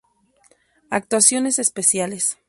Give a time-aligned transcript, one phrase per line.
[0.89, 2.39] Actuaciones especiales